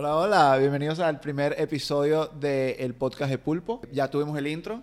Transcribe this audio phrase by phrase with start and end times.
[0.00, 3.80] Hola, hola, bienvenidos al primer episodio del podcast de Pulpo.
[3.90, 4.80] Ya tuvimos el intro,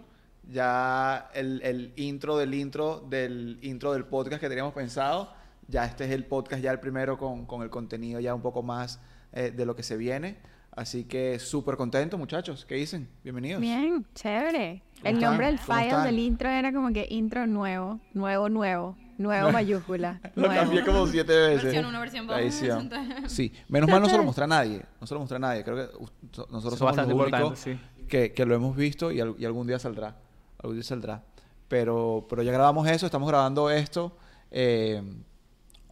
[0.52, 5.32] ya el, el intro del intro del intro del podcast que teníamos pensado.
[5.70, 8.62] Ya este es el podcast, ya el primero con, con el contenido ya un poco
[8.62, 9.00] más
[9.32, 10.36] eh, de lo que se viene.
[10.72, 12.66] Así que súper contento, muchachos.
[12.66, 13.08] ¿Qué dicen?
[13.24, 13.62] Bienvenidos.
[13.62, 14.84] Bien, chévere.
[14.98, 15.30] ¿Cómo El están?
[15.30, 20.20] nombre del ¿Cómo file del intro era como que intro nuevo, nuevo, nuevo, nuevo mayúscula,
[20.36, 20.62] Lo nuevo.
[20.62, 21.64] cambié como siete veces.
[21.64, 22.36] Versión 1, versión 2.
[22.36, 22.90] La edición.
[23.28, 24.84] Sí, menos mal no se lo mostré a nadie.
[25.00, 25.64] No se lo mostré a nadie.
[25.64, 25.94] Creo que
[26.32, 27.80] so- nosotros Eso somos los bastante únicos sí.
[28.08, 30.16] que, que lo hemos visto y, al- y algún día saldrá.
[30.60, 31.24] Algún día saldrá.
[31.68, 34.16] Pero, pero ya grabamos eso, estamos grabando esto
[34.52, 35.02] eh,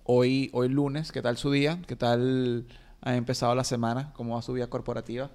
[0.03, 1.11] hoy, hoy lunes.
[1.11, 1.79] ¿Qué tal su día?
[1.87, 2.67] ¿Qué tal
[3.01, 4.13] ha empezado la semana?
[4.13, 5.31] ¿Cómo va su vida corporativa?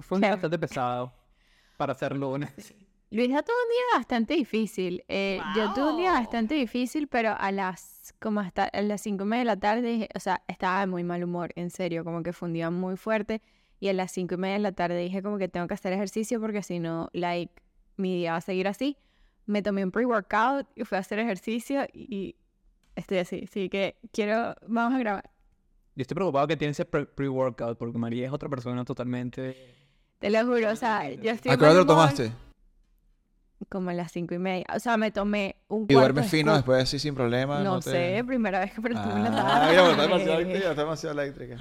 [0.00, 1.12] Fue un día bastante pesado
[1.78, 2.74] para hacer lunes.
[3.10, 5.04] Luisa tuvo un día bastante difícil.
[5.08, 6.20] Eh, Yo tuve un día Wow.
[6.20, 9.82] bastante difícil, pero a las como hasta a las cinco y media de la tarde,
[9.92, 12.70] dije- o sea, estaba de muy mal humor, en serio, como que fue un día
[12.70, 13.42] muy fuerte.
[13.78, 15.92] Y a las cinco y media de la tarde dije como que tengo que hacer
[15.92, 17.52] ejercicio porque si no, like,
[17.96, 18.96] mi día va a seguir así.
[19.44, 22.34] Me tomé un pre-workout y fui a hacer ejercicio y
[22.96, 23.44] estoy así.
[23.48, 25.30] Así que quiero, vamos a grabar.
[25.94, 29.56] Yo estoy preocupado que tiene ese pre- pre-workout porque María es otra persona totalmente...
[30.18, 32.32] Te lo juro, o sea, yo estoy ¿A qué hora lo humor tomaste?
[33.70, 34.66] Como a las cinco y media.
[34.74, 36.56] O sea, me tomé un ¿Y cuarto duermes de fino scoop.
[36.58, 37.60] después así sin problema?
[37.64, 40.02] No, te- sé, primera vez que tomo en la Ah, mira, está tarde.
[40.02, 41.56] demasiado eléctrica, está demasiado eléctrica.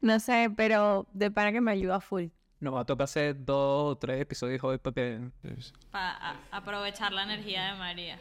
[0.00, 2.26] No sé, pero de para que me ayuda full.
[2.60, 5.20] Nos va a tocar hacer dos o tres episodios hoy porque...
[5.90, 8.20] Para aprovechar la energía de María.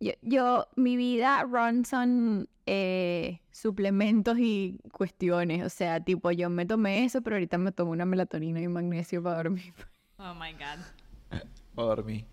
[0.00, 5.64] Yo, yo mi vida run son eh, suplementos y cuestiones.
[5.64, 9.22] O sea, tipo, yo me tomé eso, pero ahorita me tomo una melatonina y magnesio
[9.22, 9.74] para dormir.
[10.18, 11.40] Oh my god.
[11.78, 12.26] Voy a dormir.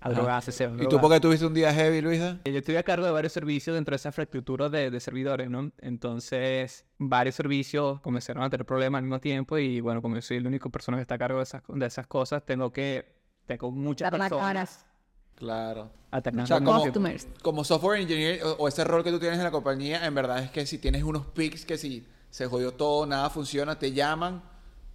[0.00, 2.38] A drogarse, se ¿Y tú por qué tuviste un día heavy, Luisa?
[2.44, 5.72] Yo estoy a cargo de varios servicios dentro de esa infraestructura de, de servidores, ¿no?
[5.78, 10.40] Entonces, varios servicios comenzaron a tener problemas al mismo tiempo y, bueno, como yo soy
[10.40, 13.12] la única persona que está a cargo de esas, de esas cosas, tengo que...
[13.46, 14.86] Tengo muchas Dar personas
[15.34, 15.90] Claro.
[16.10, 16.82] alternando O sea, como-.
[16.84, 17.28] Customers.
[17.42, 20.42] Como software engineer o, o ese rol que tú tienes en la compañía, en verdad
[20.42, 24.42] es que si tienes unos pics que si se jodió todo, nada funciona, te llaman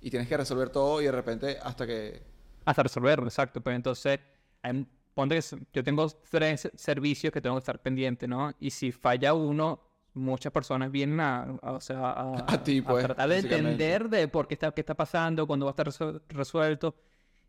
[0.01, 2.32] y tienes que resolver todo y de repente hasta que...
[2.65, 3.61] Hasta resolverlo, exacto.
[3.61, 4.19] Pues entonces,
[4.61, 8.53] hay- ponte que yo tengo tres servicios que tengo que estar pendiente, ¿no?
[8.59, 9.81] Y si falla uno,
[10.15, 14.27] muchas personas vienen a, a- o sea, a, A ti, pues, tratar de entender de
[14.27, 16.95] por qué está, qué está pasando, cuándo va a estar resuelto.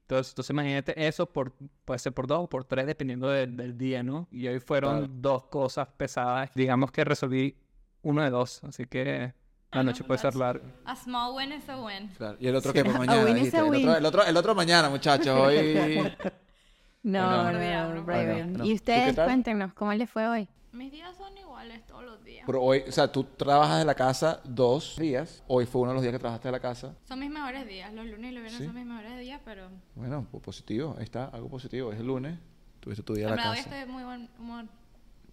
[0.03, 1.53] Entonces, entonces imagínate eso por,
[1.87, 4.29] puede ser por dos o por tres, dependiendo del, del día, ¿no?
[4.31, 5.13] Y hoy fueron Claro.
[5.17, 6.51] dos cosas pesadas.
[6.55, 7.57] Digamos que resolví
[8.03, 9.33] uno de dos, así que
[9.75, 10.65] la noche puede ser larga.
[10.85, 12.09] A small win is a win.
[12.17, 12.37] Claro.
[12.41, 13.25] Y el otro que por A mañana.
[13.25, 13.57] win is dijiste.
[13.59, 13.81] a El, win.
[13.89, 15.39] otro, el, otro, el otro mañana, muchachos.
[15.41, 15.75] Hoy...
[17.03, 17.53] No, Bueno.
[17.53, 18.65] no, no, no, no.
[18.65, 20.49] Y ¿Tú ustedes, cuéntenos, ¿cómo les fue hoy?
[20.73, 22.45] Mis días son iguales todos los días.
[22.47, 25.43] Pero hoy, o sea, tú trabajas de la casa dos días.
[25.47, 26.95] Hoy fue uno de los días que trabajaste de la casa.
[27.07, 27.93] Son mis mejores días.
[27.93, 28.65] Los lunes y los viernes Sí.
[28.67, 30.95] son mis mejores días, pero Bueno, pues positivo.
[30.99, 31.93] Ahí está, algo positivo.
[31.93, 32.39] Es el lunes.
[32.81, 33.69] Tuviste tu día en de la verdad hoy casa.
[33.77, 34.65] estoy de muy buen humor.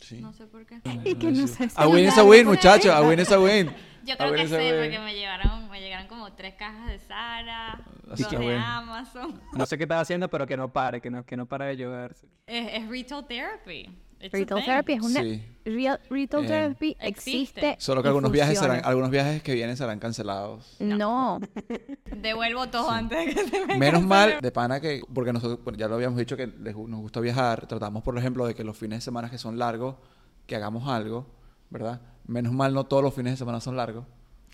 [0.01, 0.19] Sí.
[0.19, 0.81] No sé por qué.
[1.05, 2.91] Y que no sé si A win is a win, muchachos.
[2.91, 3.71] A win is a win.
[4.03, 8.17] Yo creo que sé, porque me llevaron, me llegaron como tres cajas de Sara, dos
[8.17, 8.55] de.
[8.55, 9.39] Amazon.
[9.53, 11.77] No sé qué estás haciendo, pero que no pare, que no, que no para de
[11.77, 12.15] llover.
[12.47, 13.89] Es, es retail therapy.
[14.31, 15.21] Retail therapy es una...
[15.21, 15.43] Sí.
[15.63, 17.07] Real, retail Eh, therapy existe.
[17.69, 17.75] existe.
[17.79, 20.75] Solo que y algunos viajes, serán, algunos viajes que vienen serán cancelados.
[20.79, 21.39] No.
[22.17, 25.77] Devuelvo todo antes de que se me Menos mal, de pana que, porque nosotros bueno,
[25.77, 28.75] ya lo habíamos dicho que les nos gusta viajar, tratamos, por ejemplo, de que los
[28.77, 29.95] fines de semana que son largos,
[30.47, 31.27] que hagamos algo,
[31.69, 32.01] ¿verdad?
[32.25, 34.05] Menos mal no todos los fines de semana son largos,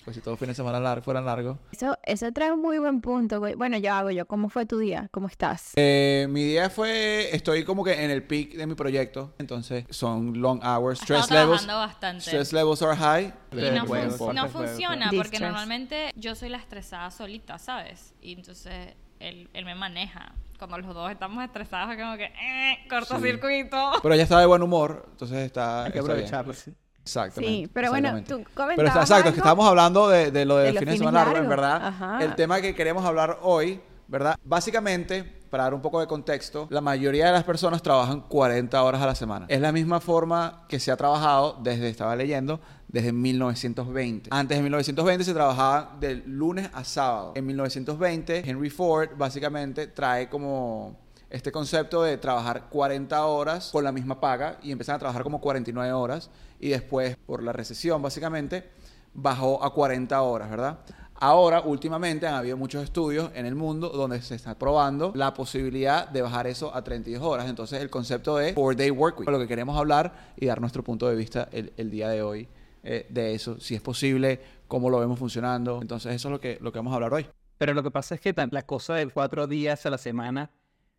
[0.08, 1.58] pues si todos los fines de semana lar- fueran largos.
[1.74, 3.56] Eso, eso trae un muy buen punto, güey.
[3.56, 4.26] Bueno, yo hago yo.
[4.26, 5.10] ¿Cómo fue tu día?
[5.12, 5.74] ¿Cómo estás?
[5.76, 10.40] Eh, mi día fue, estoy como que en el peak de mi proyecto, entonces son
[10.40, 12.24] long hours, stress levels, trabajando bastante.
[12.24, 13.34] stress levels are high.
[13.52, 15.42] Y no, fun- no funciona porque Distress.
[15.42, 18.14] normalmente yo soy la estresada solita, ¿sabes?
[18.22, 20.32] Y entonces él, él me maneja.
[20.58, 23.92] Cuando los dos estamos estresados, es como que, eh, cortocircuito.
[24.02, 26.26] Pero ella está de buen humor, entonces está, Hay que está bien.
[26.26, 26.54] aprovecharlo.
[26.54, 26.74] sí.
[27.08, 27.56] Exactamente.
[27.56, 29.38] Sí, pero bueno, tú Pero comentabas está, exacto, es que algo.
[29.38, 31.88] estábamos hablando de, de lo De del los fin de fines semana en verdad.
[31.88, 32.20] Ajá.
[32.24, 34.36] El tema que queremos hablar hoy, ¿verdad?
[34.44, 39.02] Básicamente, para dar un poco de contexto, la mayoría de las personas trabajan 40 horas
[39.02, 39.46] a la semana.
[39.48, 42.60] Es la misma forma que se ha trabajado desde, estaba leyendo,
[42.90, 44.30] desde 1920.
[44.32, 47.32] Antes de 1920 se trabajaba de lunes a sábado.
[47.36, 50.98] En 1920, Henry Ford básicamente trae como
[51.30, 55.42] este concepto de trabajar 40 horas con la misma paga y empiezan a trabajar como
[55.42, 56.30] 49 horas
[56.60, 58.70] y después por la recesión básicamente
[59.14, 60.80] bajó a 40 horas, ¿verdad?
[61.20, 66.08] Ahora, últimamente, han habido muchos estudios en el mundo donde se está probando la posibilidad
[66.08, 67.50] de bajar eso a 32 horas.
[67.50, 70.84] Entonces, el concepto de four day work week, lo que queremos hablar y dar nuestro
[70.84, 72.48] punto de vista el, día de hoy
[72.84, 75.80] eh, de eso, si es posible, cómo lo vemos funcionando.
[75.82, 77.26] Entonces eso es lo que, lo que vamos a hablar hoy.
[77.58, 80.52] Pero lo que pasa es que la cosa de cuatro días a la semana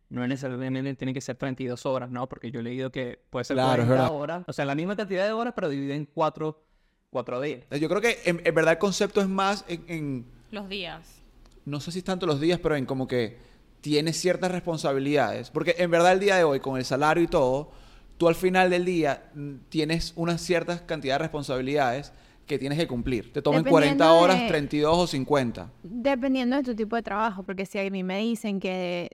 [0.09, 2.27] no necesariamente tiene que ser 32 horas, ¿no?
[2.27, 4.11] Porque yo he leído que puede ser Claro, es 40 verdad.
[4.15, 4.43] horas.
[4.47, 6.63] O sea, la misma cantidad de horas, pero dividida en cuatro,
[7.11, 7.61] cuatro días.
[7.79, 11.21] Yo creo que en, en verdad el concepto es más en, en- Los días.
[11.65, 13.37] no sé si es tanto los días, pero en como que
[13.81, 15.51] tienes ciertas responsabilidades.
[15.51, 17.71] Porque en verdad el día de hoy, con el salario y todo,
[18.17, 22.11] tú al final del día mm, tienes unas ciertas cantidad de responsabilidades
[22.49, 23.31] que tienes que cumplir.
[23.31, 25.71] Te tomen 40 Dependiendo horas, de- 32 o 50.
[25.83, 28.69] Dependiendo de tu tipo de trabajo, porque si a mí me dicen que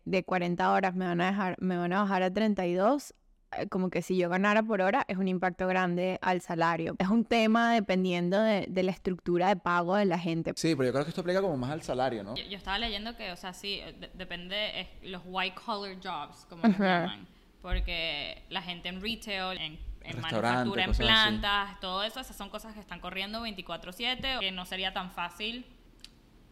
[0.06, 3.14] de, de 40 horas me van a dejar, me van a bajar a 32,
[3.58, 6.96] eh, como que si yo ganara por hora es un impacto grande al salario.
[6.98, 10.54] Es un tema dependiendo de, de la estructura de pago de la gente.
[10.56, 12.36] Sí, pero yo creo que esto aplica como más al salario, ¿no?
[12.36, 15.98] Yo, yo estaba leyendo que, o sea, sí, eh, de- depende, es los white collar
[16.02, 17.02] jobs, como Ajá.
[17.02, 17.28] llaman.
[17.62, 21.08] Porque la gente en retail, en, en manufactura, en cosas así.
[21.08, 25.66] plantas, todo eso, esas son cosas que están corriendo 24/7, que no sería tan fácil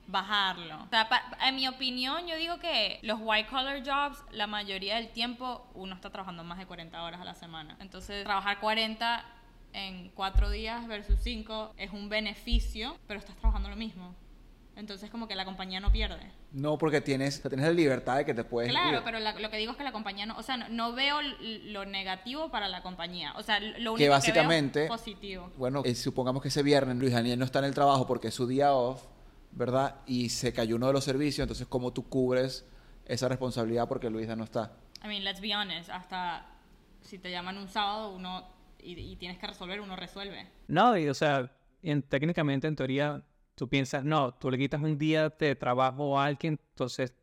[0.08, 0.84] bajarlo.
[0.84, 4.96] O sea, pa- en mi opinión, yo digo que los white collar jobs, la mayoría
[4.96, 7.78] del tiempo, uno está trabajando más de 40 horas a la semana.
[7.80, 9.24] Entonces, trabajar 40
[9.72, 14.14] en 4 días versus 5 es un beneficio, pero estás trabajando lo mismo.
[14.76, 16.32] Entonces, como que la compañía no pierde.
[16.52, 19.04] No, porque tienes, tienes la libertad de que te puedes Claro, ir.
[19.04, 21.20] pero la- lo que digo es que la compañía no, o sea, no, no veo
[21.22, 23.34] lo negativo para la compañía.
[23.38, 25.52] O sea, lo único que que, básicamente, veo es positivo.
[25.58, 28.34] bueno, eh, supongamos que ese viernes Luis Daniel no está en el trabajo porque es
[28.34, 29.04] su día off,
[29.52, 29.98] ¿verdad?
[30.08, 32.66] Y se cayó uno de los servicios, entonces ¿cómo tú cubres
[33.06, 34.72] esa responsabilidad porque Luisa no está?
[35.04, 36.48] I mean, let's be honest, hasta
[37.02, 38.48] si te llaman un sábado uno
[38.80, 40.48] y, y tienes que resolver, uno resuelve.
[40.68, 41.52] No, y o sea,
[41.84, 43.22] en- técnicamente, en teoría,
[43.56, 47.14] tú piensas, no, tú le quitas un día de trabajo a alguien, entonces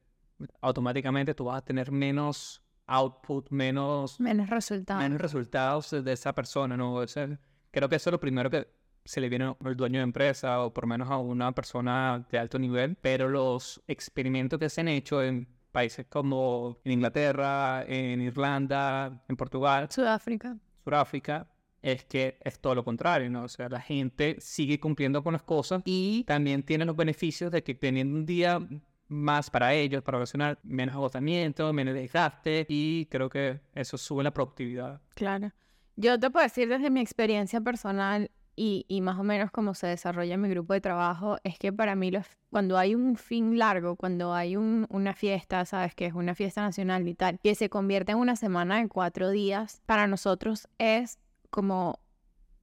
[0.61, 5.03] automáticamente tú vas a tener menos output, menos, Menos resultados.
[5.03, 6.95] menos resultados de esa persona, ¿no?
[6.95, 7.39] O sea,
[7.71, 8.67] creo que eso es lo primero que
[9.05, 12.59] se le viene al dueño de empresa o por menos a una persona de alto
[12.59, 19.23] nivel, pero los experimentos que se han hecho en países como en Inglaterra, en Irlanda,
[19.29, 20.57] en Portugal, Sudáfrica.
[20.85, 21.47] Sudáfrica
[21.83, 23.45] es que es todo lo contrario, ¿no?
[23.45, 27.63] O sea, la gente sigue cumpliendo con las cosas y también tiene los beneficios de
[27.63, 28.61] que teniendo un día
[29.09, 34.33] más para ellos, para ocasionar menos agotamiento, menos desgaste y creo que eso sube la
[34.33, 35.01] productividad.
[35.15, 35.51] Claro.
[35.97, 39.87] Yo te puedo decir desde mi experiencia personal y, y más o menos cómo se
[39.87, 43.97] desarrolla mi grupo de trabajo, es que para mí los, cuando hay un fin largo,
[43.97, 47.69] cuando hay un- una fiesta, sabes que es una fiesta nacional y tal, que se
[47.71, 51.19] convierte en una semana de cuatro días, para nosotros es
[51.51, 52.01] como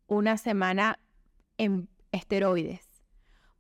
[0.08, 1.00] una semana
[1.58, 2.88] en esteroides,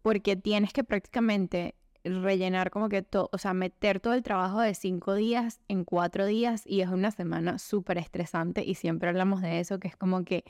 [0.01, 4.74] porque tienes que prácticamente rellenar como que todo, o sea, meter todo el trabajo de
[4.74, 9.59] cinco días en cuatro días y es una semana súper estresante y siempre hablamos de
[9.59, 10.45] eso, que es como que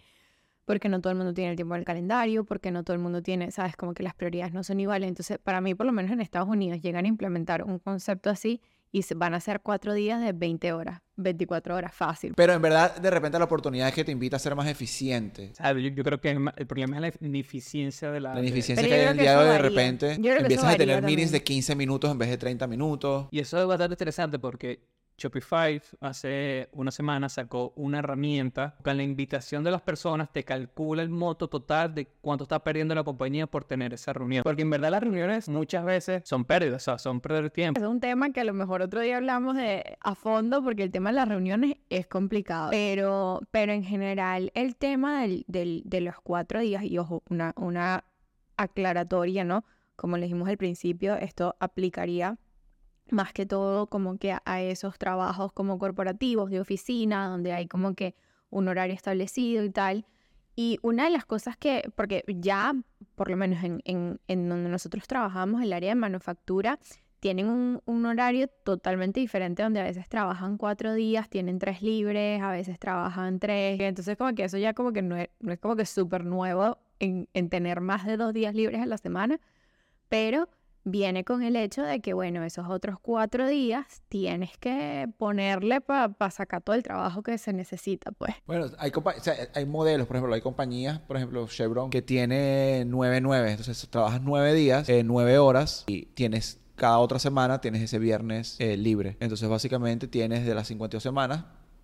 [0.65, 3.23] porque no todo el mundo tiene el tiempo del calendario, porque no todo el mundo
[3.23, 5.07] tiene, sabes, como que las prioridades no son iguales.
[5.07, 8.61] Entonces, para mí, por lo menos en Estados Unidos, llegan a implementar un concepto así
[8.91, 12.33] y se van a hacer cuatro días de 20 horas, 24 horas, fácil.
[12.35, 15.49] Pero en verdad, de repente la oportunidad es que te invita a ser más eficiente.
[15.51, 18.33] O sea, yo, yo creo que el ma- el problema es la ineficiencia de la...
[18.33, 21.05] La ineficiencia que hay en el día de hoy, de repente empiezas a tener varía
[21.07, 21.43] meetings de también.
[21.57, 23.27] 15 minutos en vez de 30 minutos.
[23.31, 24.79] Y eso es bastante interesante porque
[25.17, 31.01] Shopify hace una semana sacó una herramienta con la invitación de las personas te calcula
[31.01, 34.43] el monto total de cuánto está perdiendo la compañía por tener esa reunión.
[34.43, 37.81] Porque en verdad las reuniones muchas veces son pérdidas, o sea, son perder tiempo.
[37.81, 40.91] Es un tema que a lo mejor otro día hablamos de a fondo porque el
[40.91, 42.69] tema de las reuniones es complicado.
[42.69, 47.53] Pero, pero en general el tema del, del- de los cuatro días, y ojo, una,
[47.57, 48.03] una
[48.55, 49.65] aclaratoria, ¿no?
[49.95, 52.37] Como le dijimos al principio, esto aplicaría
[53.11, 57.95] más que todo como que a, esos trabajos como corporativos, de oficina, donde hay como
[57.95, 58.15] que
[58.49, 60.05] un horario establecido y tal.
[60.55, 62.73] Y una de las cosas que, porque ya,
[63.15, 66.79] por lo menos en, en, en donde nosotros trabajamos, el área de manufactura,
[67.19, 72.41] tienen un, un horario totalmente diferente donde a veces trabajan cuatro días, tienen tres libres,
[72.41, 73.79] a veces trabajan tres.
[73.79, 76.77] Entonces como que eso ya como que no es, no es como que súper nuevo
[76.99, 79.39] en, en tener más de dos días libres a la semana,
[80.09, 80.49] pero
[80.87, 86.31] viene con el hecho de que, bueno, esos otros cuatro días tienes que ponerle para
[86.31, 88.35] sacar todo el trabajo que se necesita, pues.
[88.45, 92.85] Bueno, hay, o sea, hay modelos, por ejemplo, hay compañías, por ejemplo, Chevron, que tiene
[92.85, 93.49] 9-9.
[93.49, 98.55] Entonces, trabajas 9 días, eh, 9 horas y tienes cada otra semana, tienes ese viernes
[98.59, 99.17] eh, libre.
[99.19, 101.43] Entonces, básicamente, tienes de las 52 semanas,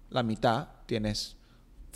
[0.10, 1.36] la mitad, tienes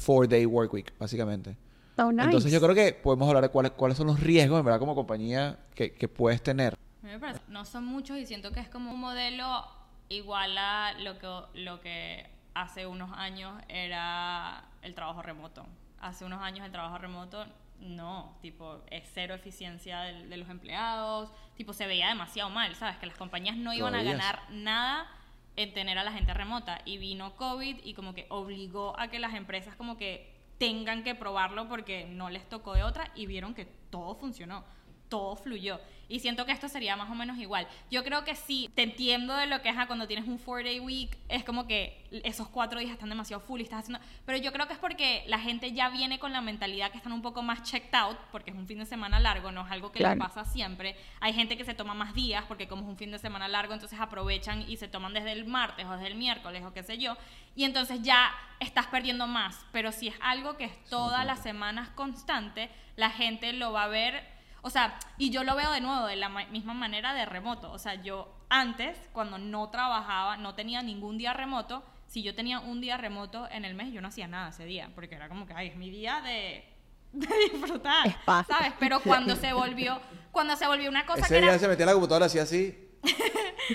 [0.06, 1.58] 4-day work week, básicamente.
[1.98, 2.26] Oh, nice.
[2.26, 4.94] Entonces, yo creo que podemos hablar de cuáles, cuáles son los riesgos, en verdad, como
[4.94, 6.78] compañía que, que puedes tener.
[7.08, 9.66] Me parece- no son muchos y siento que es como un modelo
[10.10, 15.66] igual a lo que, lo que hace unos años era el trabajo remoto.
[16.00, 17.46] Hace unos años el trabajo remoto
[17.80, 22.98] no, tipo, es cero eficiencia de, de los empleados, tipo, se veía demasiado mal, ¿sabes?
[22.98, 24.08] Que las compañías no iban a es.
[24.08, 25.08] ganar nada
[25.56, 29.20] en tener a la gente remota y vino COVID y como que obligó a que
[29.20, 33.54] las empresas como que tengan que probarlo porque no les tocó de otra y vieron
[33.54, 34.64] que todo funcionó,
[35.08, 35.80] todo fluyó.
[36.10, 37.68] Y siento que esto sería más o menos igual.
[37.92, 40.80] Yo creo que sí, te entiendo de lo que es cuando tienes un four day
[40.80, 44.04] week, es como que esos cuatro días están demasiado full y estás haciendo...
[44.26, 47.12] Pero yo creo que es porque la gente ya viene con la mentalidad que están
[47.12, 49.92] un poco más checked out, porque es un fin de semana largo, no es algo
[49.92, 50.16] que Claro.
[50.16, 50.96] les pasa siempre.
[51.20, 53.74] Hay gente que se toma más días porque como es un fin de semana largo,
[53.74, 56.98] entonces aprovechan y se toman desde el martes o desde el miércoles o qué sé
[56.98, 57.18] yo.
[57.56, 59.66] Y entonces ya estás perdiendo más.
[59.72, 63.88] Pero si es algo que es todas las semanas constante, la gente lo va a
[63.88, 64.37] ver
[64.68, 67.72] o sea, y yo lo veo de nuevo de la ma- misma manera de remoto.
[67.72, 72.60] O sea, yo antes, cuando no trabajaba, no tenía ningún día remoto, si yo tenía
[72.60, 75.46] un día remoto en el mes, yo no hacía nada ese día, porque era como
[75.46, 76.64] que, ay, es mi día de,
[77.12, 78.46] de disfrutar, Es paz.
[78.48, 78.74] ¿sabes?
[78.80, 80.00] Pero cuando se volvió,
[80.32, 81.60] cuando se volvió una cosa Ese que día era...
[81.60, 82.84] se metía en la computadora así así.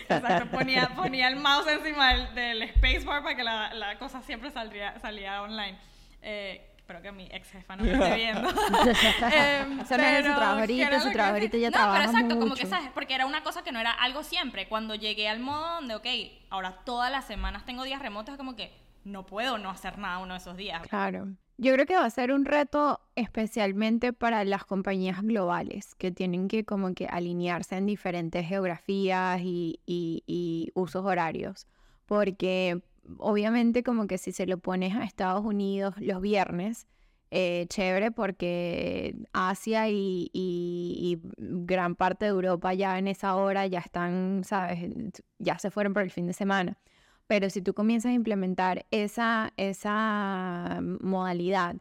[0.08, 4.50] Exacto, ponía, ponía el mouse encima del, del spacebar para que la, la cosa siempre
[4.50, 5.78] saldría, salía online.
[6.22, 8.48] Eh, espero que mi ex jefa no me esté viendo.
[9.32, 12.34] Em, Eso no era su trabajo ahorita, su trabajo ahorita ya no, trabaja pero exacto,
[12.40, 12.66] como que mucho.
[12.76, 14.68] sabes, porque era una cosa que no era algo siempre.
[14.68, 16.06] Cuando llegué al modo donde, ok,
[16.50, 18.72] ahora todas las semanas tengo días remotos, es como que
[19.04, 20.82] no puedo no hacer nada uno de esos días.
[20.88, 21.28] Claro.
[21.58, 26.48] Yo creo que va a ser un reto especialmente para las compañías globales que tienen
[26.48, 31.66] que como que alinearse en diferentes geografías y, y- y usos horarios.
[32.06, 32.80] Porque
[33.18, 36.86] obviamente como que si se lo pones a Estados Unidos los viernes,
[37.30, 43.78] eh, chévere porque Asia y, y- gran parte de Europa ya en esa hora ya
[43.80, 44.90] están, ¿sabes?
[45.38, 46.78] Ya se fueron por el fin de semana.
[47.26, 51.76] Pero si tú comienzas a implementar esa, esa modalidad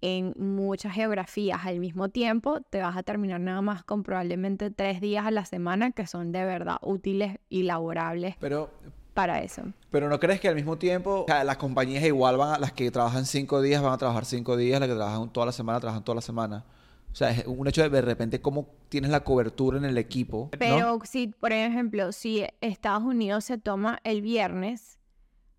[0.00, 5.00] en muchas geografías al mismo tiempo, te vas a terminar nada más con probablemente tres
[5.00, 8.70] días a la semana que son de verdad útiles y laborables Pero,
[9.16, 9.62] para eso.
[9.90, 12.58] pero ¿no crees que al mismo tiempo o sea, las compañías igual van a...
[12.58, 15.52] Las que trabajan cinco días van a trabajar cinco días, las que trabajan toda la
[15.52, 16.64] semana trabajan toda la semana?
[17.10, 20.50] O sea, es un hecho de de repente cómo tienes la cobertura en el equipo.
[20.52, 20.58] ¿no?
[20.58, 24.98] Pero si, por ejemplo, si Estados Unidos se toma el viernes,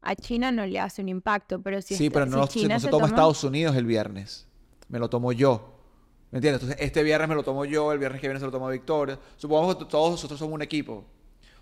[0.02, 2.76] a China no le hace un impacto, pero si, Sí, pero no, si se- China
[2.76, 4.48] no se se toma Estados Unidos el viernes.
[4.88, 5.74] Me lo tomo yo.
[6.32, 6.62] ¿Me entiendes?
[6.62, 9.18] Entonces, este viernes me lo tomo yo, el viernes que viene se lo toma Victoria.
[9.38, 11.06] Supongamos que todos nosotros somos un equipo.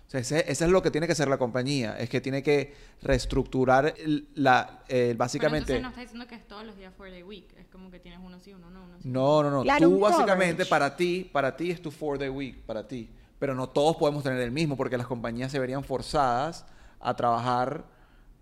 [0.06, 1.96] O sea, ese, ese es lo que tiene que hacer la compañía.
[1.98, 5.76] Es que tiene que reestructurar el- la, eh, Pero básicamente...
[5.76, 7.46] entonces no está diciendo que es todos los días for day week.
[7.58, 9.08] Es como que tienes uno sí, uno no, uno sí.
[9.08, 9.62] No, no, no.
[9.62, 10.70] Claro, Tú básicamente coverage.
[10.70, 13.10] para ti, para ti es tu four day week, para ti.
[13.38, 16.64] Pero no todos podemos tener el mismo porque las compañías se verían forzadas
[17.00, 17.84] a trabajar,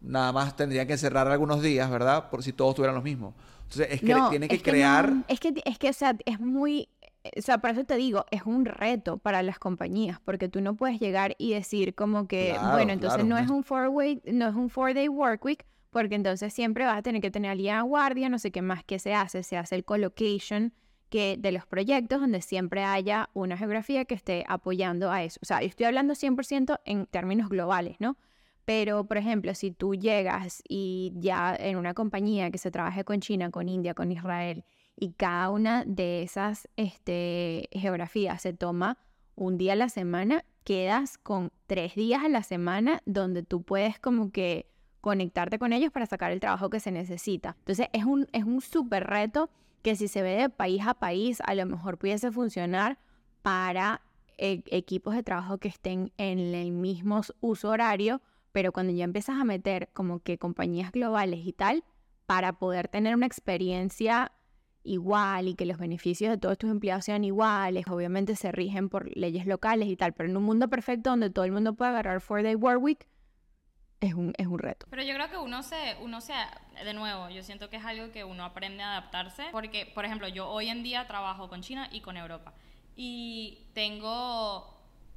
[0.01, 2.29] nada más tendrían que cerrar algunos días, ¿verdad?
[2.31, 3.35] Por si todos tuvieran los mismos.
[3.65, 5.13] Entonces, es que No, tienen que es crear...
[5.27, 6.89] es que, es que, o sea, es muy,
[7.37, 10.77] o sea, por eso te digo, es un reto para las compañías, porque tú no
[10.77, 14.21] puedes llegar y decir como que, Claro, bueno, entonces claro, no es un four way,
[14.27, 17.51] no es un four day work week, porque entonces siempre vas a tener que tener
[17.51, 20.75] alguien a guardia, no sé qué más que se hace, se hace el collocation
[21.09, 25.39] que de los proyectos donde siempre haya una geografía que esté apoyando a eso.
[25.43, 28.17] O sea, yo estoy hablando 100% en términos globales, ¿no?
[28.65, 33.21] Pero, por ejemplo, si tú llegas y ya en una compañía que se trabaje con
[33.21, 34.65] China, con India, con Israel,
[34.97, 38.99] y cada una de esas este, geografías se toma
[39.35, 43.99] un día a la semana, quedas con tres días a la semana donde tú puedes
[43.99, 44.71] como que
[45.01, 47.57] conectarte con ellos para sacar el trabajo que se necesita.
[47.59, 49.51] Entonces es un, es un súper reto
[49.83, 52.99] que si se ve de país a país, a lo mejor pudiese funcionar
[53.43, 54.01] para
[54.39, 58.23] e- equipos de trabajo que estén en el mismo uso horario,
[58.53, 61.85] pero cuando ya empiezas a meter como que compañías globales y tal,
[62.25, 64.33] para poder tener una experiencia
[64.85, 69.09] igual y que los beneficios de todos tus empleados sean iguales, obviamente se rigen por
[69.17, 72.21] leyes locales y tal, pero en un mundo perfecto donde todo el mundo pueda agarrar
[72.21, 73.09] four day work week,
[74.01, 74.87] es un, es un reto.
[74.91, 76.35] Pero yo creo que uno se, uno se,
[76.85, 80.29] de nuevo, yo siento que es algo que uno aprende a adaptarse, porque, por ejemplo,
[80.29, 82.53] yo hoy en día trabajo con China y con Europa,
[82.95, 84.71] y tengo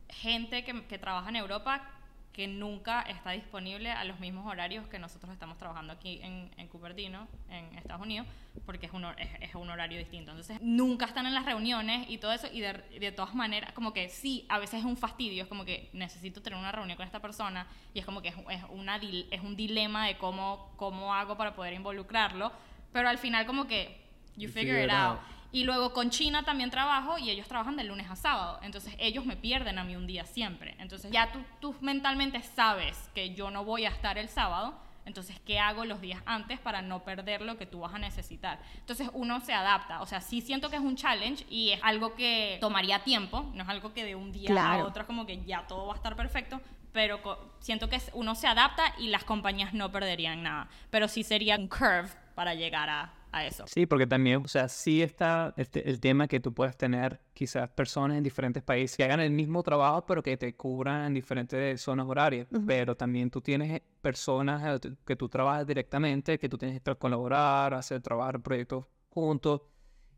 [0.09, 1.96] gente que, que trabaja en Europa
[2.37, 6.67] que nunca está disponible a los mismos horarios que nosotros estamos trabajando aquí en, en
[6.67, 8.27] Cupertino, en Estados Unidos,
[8.63, 10.29] porque es un, es, es un horario distinto.
[10.29, 13.91] Entonces, nunca están en las reuniones y todo eso, y de, de todas maneras, como
[13.91, 17.07] que sí, a veces es un fastidio, es como que necesito tener una reunión con
[17.07, 17.65] esta persona,
[17.95, 21.55] y es como que es, es una, es un dilema de cómo, cómo hago para
[21.55, 22.51] poder involucrarlo,
[22.93, 23.99] pero al final como que
[24.35, 25.17] you figure it out.
[25.51, 28.59] Y luego con China también trabajo y ellos trabajan de lunes a sábado.
[28.63, 30.75] Entonces ellos me pierden a mí un día siempre.
[30.79, 34.75] Entonces ya tú, tú mentalmente sabes que yo no voy a estar el sábado.
[35.05, 38.59] Entonces, ¿qué hago los días antes para no perder lo que tú vas a necesitar?
[38.79, 40.01] Entonces, uno se adapta.
[40.01, 43.63] O sea, sí siento que es un challenge y es algo que tomaría tiempo, no
[43.63, 44.85] es algo que de un día a Claro.
[44.85, 46.59] otro es como que ya todo va a estar perfecto,
[46.91, 47.21] pero
[47.61, 50.67] siento que uno se adapta y las compañías no perderían nada.
[50.89, 53.65] Pero sí sería un curve para llegar a, a eso.
[53.67, 57.69] Sí, porque también, o sea, sí está este- el tema que tú puedes tener quizás
[57.69, 61.81] personas en diferentes países que hagan el mismo trabajo, pero que te cubran en diferentes
[61.81, 62.47] zonas horarias.
[62.65, 67.73] Pero también tú tienes personas eh, que tú trabajas directamente, que tú tienes que colaborar,
[67.73, 69.61] hacer trabajar proyectos juntos.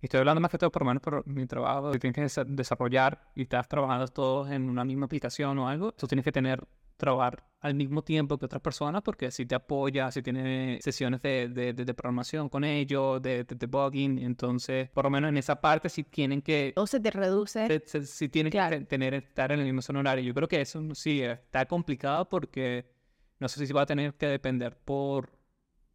[0.02, 2.46] Y estoy hablando más que todo por menos por mi trabajo, que tienes que desa-
[2.46, 6.64] desarrollar y estás trabajando todos en una misma aplicación o algo, tú tienes que tener
[7.00, 11.50] trabajar al mismo tiempo que otras personas porque así te apoya, así tiene sesiones de,
[11.50, 15.60] de, de- de programación con ellos, de, de debugging, entonces por lo menos en esa
[15.60, 17.82] parte sí tienen que Todo se te reduce.
[18.06, 18.76] sí tienen Claro.
[18.76, 20.24] que te- tener estar en el mismo horario.
[20.24, 22.86] Yo creo que eso sí está complicado porque
[23.40, 25.32] no sé si va a tener que depender por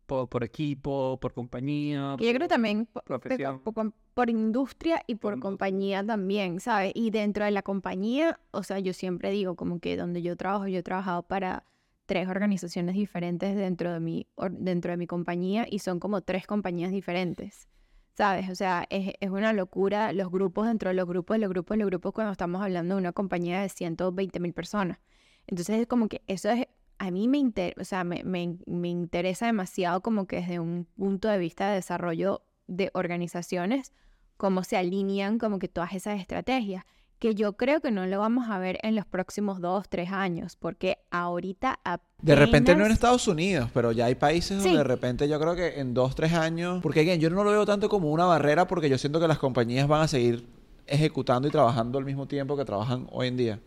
[0.06, 2.16] por, por equipo, por compañía.
[2.18, 3.60] Que yo creo por- también po- pe- profesión.
[3.60, 6.92] po- com- por industria y por compañía también, ¿sabes?
[6.94, 10.66] Y dentro de la compañía, o sea, yo siempre digo como que donde yo trabajo,
[10.68, 11.64] yo he trabajado para
[12.06, 16.92] tres organizaciones diferentes dentro de mi, dentro de mi compañía y son como tres compañías
[16.92, 17.68] diferentes,
[18.12, 18.50] ¿sabes?
[18.50, 21.86] O sea, es, es una locura los grupos dentro de los grupos, los grupos, los
[21.86, 24.98] grupos cuando estamos hablando de una compañía de 120 mil personas.
[25.46, 26.66] Entonces es como que eso es,
[26.98, 30.84] a mí me, inter- o sea, me, me- me interesa demasiado como que desde un
[30.96, 33.92] punto de vista de desarrollo de organizaciones,
[34.36, 36.84] cómo se alinean como que todas esas estrategias,
[37.18, 40.56] que yo creo que no lo vamos a ver en los próximos dos, tres años,
[40.56, 41.80] porque ahorita
[42.20, 45.40] De repente no en apenas- Estados Unidos, pero ya hay países donde de repente yo
[45.40, 48.26] creo que en dos, tres años, porque again, yo no lo veo tanto como una
[48.26, 50.46] barrera porque yo siento que las compañías van a seguir
[50.86, 53.60] ejecutando y trabajando al mismo tiempo que trabajan hoy en día.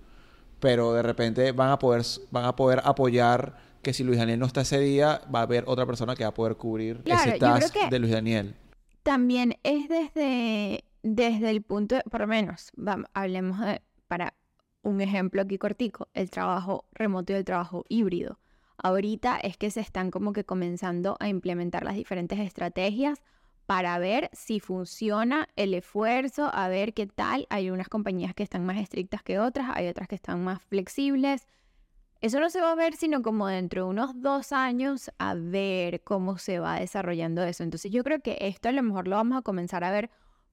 [0.60, 4.46] Pero de repente van a poder, van a poder apoyar que si Luis Daniel no
[4.46, 7.40] está ese día, va a haber otra persona que va a poder cubrir Claro, ese
[7.40, 8.56] task que- de Luis Daniel.
[9.08, 14.34] También es desde, desde el punto, de- por lo menos, vamos, hablemos de, para
[14.82, 18.38] un ejemplo aquí cortico, el trabajo remoto y el trabajo híbrido.
[18.76, 23.24] Ahorita es que se están como que comenzando a implementar las diferentes estrategias
[23.66, 27.48] para ver si funciona el esfuerzo, a ver qué tal.
[27.50, 31.48] Hay unas compañías que están más estrictas que otras, hay otras que están más flexibles.
[32.20, 36.02] Eso no se va a ver sino como dentro de unos dos años a ver
[36.04, 37.64] cómo se va desarrollando eso.
[37.64, 40.10] Entonces yo creo que esto a lo mejor lo vamos a comenzar a ver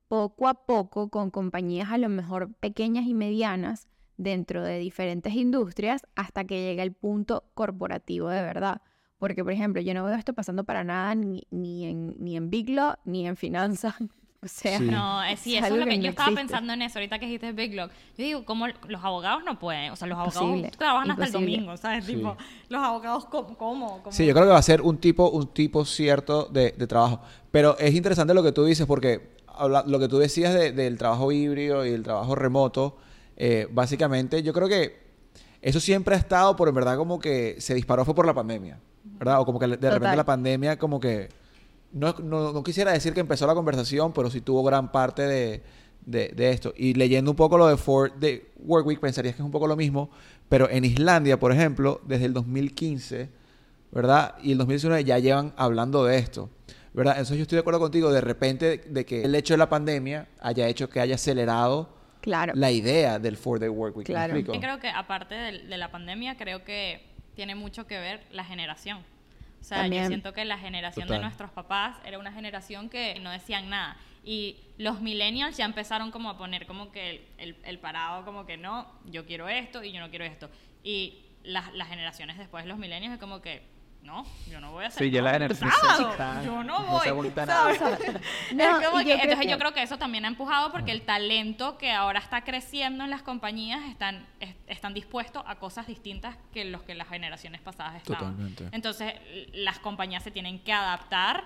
[0.09, 6.03] poco a poco con compañías a lo mejor pequeñas y medianas dentro de diferentes industrias
[6.14, 8.83] hasta que llegue el punto corporativo de verdad.
[9.18, 12.68] Porque, por ejemplo, yo no veo esto pasando para nada ni, en, ni en Big
[12.68, 13.94] Law ni en finanzas.
[14.44, 14.85] O sea, Sí.
[14.85, 16.40] No, eh, sí, Es eso es algo lo que, que yo no estaba existe.
[16.48, 17.90] pensando en eso ahorita que dijiste Big Lock.
[18.18, 21.33] Yo digo, como los abogados no pueden, o sea, los abogados Imposible, trabajan hasta el
[21.33, 22.04] domingo, ¿sabes?
[22.04, 22.16] Sí.
[22.16, 22.37] Tipo,
[22.68, 24.02] los abogados, ¿cómo?
[24.11, 27.20] Sí, yo creo que va a ser un tipo, un tipo cierto de, de trabajo.
[27.50, 30.98] Pero es interesante lo que tú dices porque habla- lo que tú decías de- del
[30.98, 32.96] trabajo híbrido y el trabajo remoto,
[33.37, 35.02] eh, básicamente yo creo que
[35.62, 38.78] eso siempre ha estado, pero en verdad como que se disparó fue por la pandemia,
[39.04, 39.40] ¿verdad?
[39.40, 41.30] O como que de repente la pandemia como que...
[41.94, 45.62] No, no, no quisiera decir que empezó la conversación, pero sí tuvo gran parte de,
[46.04, 46.74] de, de esto.
[46.76, 49.66] Y leyendo un poco lo de Ford de Work Week, pensarías que es un poco
[49.66, 50.11] lo mismo,
[50.48, 53.30] pero en Islandia, por ejemplo, desde el 2015,
[53.92, 54.35] ¿verdad?
[54.42, 56.50] Y el 2019 ya llevan hablando de esto,
[56.92, 57.14] ¿verdad?
[57.14, 60.28] Entonces yo estoy de acuerdo contigo, de repente, de que el hecho de la pandemia
[60.40, 61.88] haya hecho que haya acelerado
[62.20, 62.52] claro.
[62.57, 64.09] la idea del Four Day Work Week.
[64.09, 64.38] ¿me Claro.
[64.38, 67.02] Yo creo que aparte de, de la pandemia, creo que
[67.35, 68.98] tiene mucho que ver la generación.
[69.64, 70.03] O sea, También.
[70.03, 71.20] yo siento que la generación Total.
[71.20, 73.96] de nuestros papás era una generación que no decían nada.
[74.22, 78.44] Y los millennials ya empezaron como a poner como que el, el- el parado, como
[78.44, 80.50] que no, yo quiero esto y yo no quiero esto.
[80.83, 83.62] Y las, las generaciones después, los millennials, es como que,
[84.04, 87.10] no, yo no voy a hacer Sí, ya la Sábado, chica, yo no no se
[87.10, 87.32] voy.
[87.34, 87.68] No,
[88.80, 90.70] Es como y que- yo creo entonces que- yo creo que eso también ha empujado
[90.70, 95.56] porque el talento que ahora está creciendo en las compañías están, es- están dispuestos a
[95.56, 98.18] cosas distintas que los que las generaciones pasadas estaban.
[98.36, 98.68] Totalmente.
[98.72, 99.14] Entonces
[99.54, 101.44] las compañías se tienen que adaptar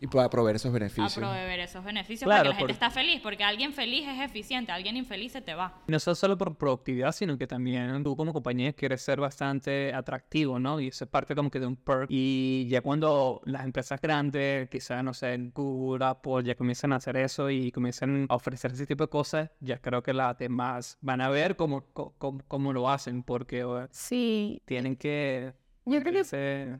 [0.00, 1.14] Y para proveer esos a beneficios.
[1.14, 4.20] proveer esos beneficios Claro, para que la gente porque- está feliz, porque alguien feliz es
[4.20, 5.82] eficiente, alguien infeliz se te va.
[5.86, 10.80] No solo por productividad, sino que también tú como compañía quieres ser bastante atractivo, ¿no?
[10.80, 12.06] Y eso es parte como que de un perk.
[12.08, 17.16] Y ya cuando las empresas grandes, quizás, no sé, Google, Apple, ya comienzan a hacer
[17.16, 21.20] eso y comienzan a ofrecer ese tipo de cosas, ya creo que las demás van
[21.20, 25.52] a ver cómo, cómo, cómo- lo hacen, porque Sí, tienen que
[25.84, 26.78] yo creo que eh,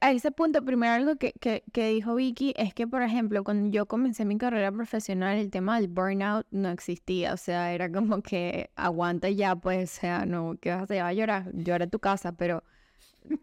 [0.00, 3.70] a ese punto, primero algo que, que, que dijo Vicky es que, por ejemplo, cuando
[3.70, 7.32] yo comencé mi carrera profesional, el tema del burnout no existía.
[7.34, 11.10] O sea, era como que aguanta ya, pues, o sea, no, que vas a, vas
[11.10, 12.64] a llorar, llora en tu casa, pero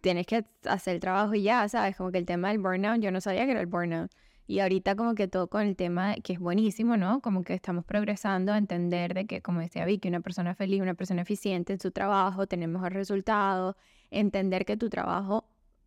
[0.01, 1.95] tienes que hacer el trabajo y ya, ¿sabes?
[1.95, 4.11] Como que el tema del burnout, yo no sabía que era el burnout.
[4.47, 7.19] Y ahorita como que todo con el tema, que es buenísimo, ¿no?
[7.21, 10.93] Como que estamos progresando a entender de que, como decía Vicky, una persona feliz, una
[10.93, 13.75] persona eficiente en su trabajo, tener mejor resultado,
[14.11, 15.45] entender que tu trabajo,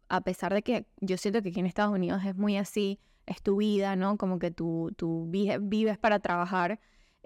[0.09, 3.42] a pesar de que yo siento que aquí en Estados Unidos es muy así, es
[3.42, 4.16] tu vida, ¿no?
[4.16, 6.81] Como que tú, tú vives para trabajar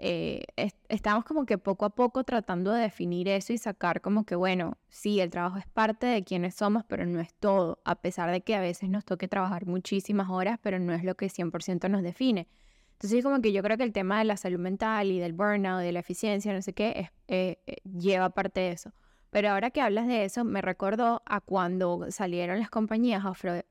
[0.05, 0.43] eh,
[0.89, 4.77] estamos como que poco a poco tratando de definir eso y sacar como que, bueno,
[4.89, 8.41] sí, el trabajo es parte de quienes somos, pero no es todo, a pesar de
[8.41, 12.03] que a veces nos toque trabajar muchísimas horas, pero no es lo que 100% nos
[12.03, 12.47] define.
[12.93, 15.81] Entonces, como que yo creo que el tema de la salud mental y del burnout,
[15.81, 18.91] de la eficiencia, no sé qué, es, eh, eh, lleva parte de eso.
[19.33, 23.23] Pero ahora que hablas de eso, me recordó a cuando salieron las compañías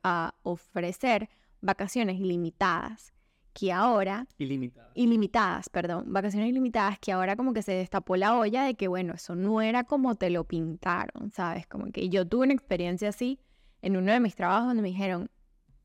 [0.03, 1.29] a ofrecer
[1.61, 3.13] vacaciones ilimitadas
[3.53, 4.27] que ahora...
[4.39, 4.91] Ilimitadas.
[4.95, 6.13] Ilimitadas, perdón.
[6.13, 9.61] Vacaciones ilimitadas que ahora como que se destapó la olla de que, bueno, eso no
[9.61, 11.67] era como te lo pintaron, ¿sabes?
[11.67, 13.39] Como que yo tuve una experiencia así
[13.83, 15.31] en uno de mis trabajos donde me dijeron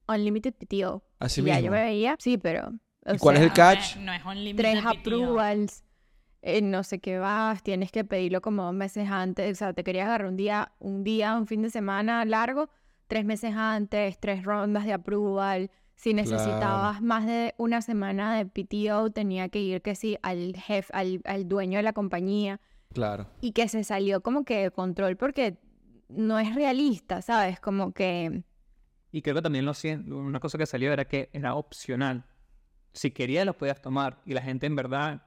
[0.07, 1.03] Unlimited PTO.
[1.19, 1.59] Así y mismo.
[1.59, 2.71] Ya yo me veía, sí, pero...
[3.05, 3.97] ¿Y cuál es el catch?
[3.97, 4.89] No es, unlimited Tres PTO.
[4.89, 5.83] approvals,
[6.41, 9.83] eh, no sé qué vas, tienes que pedirlo como dos meses antes, o sea, te
[9.83, 12.69] querías agarrar un día, un día, un fin de semana largo,
[13.07, 19.09] tres meses antes, tres rondas de approval, si necesitabas más de una semana de PTO,
[19.09, 22.61] tenía que ir que sí al jefe, al, al, dueño de la compañía.
[22.93, 23.27] Claro.
[23.41, 25.57] Y que se salió como que de control porque
[26.07, 27.59] no es realista, ¿sabes?
[27.59, 28.43] Como que...
[29.11, 29.73] Y creo que también lo
[30.15, 32.25] una cosa que salió era que era opcional.
[32.93, 35.23] Si querías los podías tomar y la gente en verdad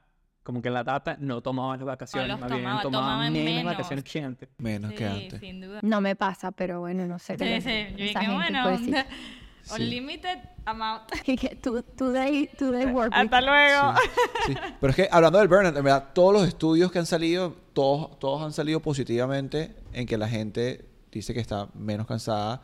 [0.50, 3.44] como que en la data no tomaba las vacaciones, más tomaba, bien tomaba tomaban menos,
[3.54, 3.72] menos.
[3.72, 4.48] vacaciones que antes.
[4.58, 5.40] Menos Sí, que antes.
[5.40, 5.78] sin duda.
[5.82, 7.36] No me pasa, pero bueno, no sé.
[7.36, 7.92] qué Sí, le- sí.
[7.96, 8.78] Yo dije, gente bueno.
[9.62, 9.74] Sí.
[9.74, 11.02] unlimited amount.
[11.96, 13.12] Today, today work.
[13.14, 13.94] Hasta luego.
[14.46, 14.54] Sí.
[14.80, 18.18] Pero es que hablando del burnout, en verdad, todos los estudios que han salido, todos,
[18.18, 22.62] todos han salido positivamente en que la gente dice que está menos cansada,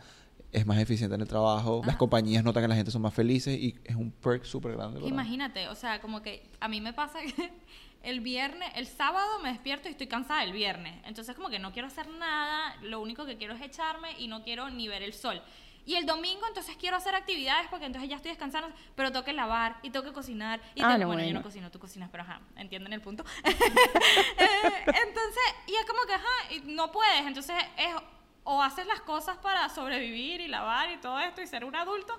[0.52, 3.58] es más eficiente en el trabajo, las compañías notan que la gente son más felices
[3.58, 4.94] y es un perk súper grande.
[5.00, 5.08] ¿verdad?
[5.08, 7.52] Imagínate, o sea, como que a mí me pasa que
[8.02, 10.94] el viernes, el sábado me despierto y estoy cansada el viernes.
[11.04, 14.42] Entonces como que no quiero hacer nada, lo único que quiero es echarme y no
[14.44, 15.42] quiero ni ver el sol.
[15.84, 19.32] Y el domingo entonces quiero hacer actividades porque entonces ya estoy descansando, pero tengo que
[19.32, 20.60] lavar y tengo que cocinar.
[20.74, 21.38] Y Ah, tengo- no, bueno, yo bueno.
[21.40, 23.24] no cocino, tú cocinas, pero ajá, entienden el punto.
[24.38, 27.26] Eh, entonces, y es como que, ajá, y no puedes.
[27.26, 27.94] Entonces es
[28.46, 32.18] o haces las cosas para sobrevivir y lavar y todo esto y ser un adulto,